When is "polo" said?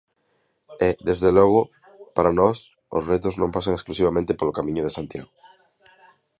4.39-4.55